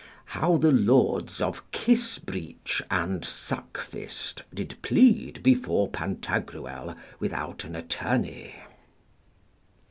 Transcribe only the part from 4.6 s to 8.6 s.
plead before Pantagruel without an attorney.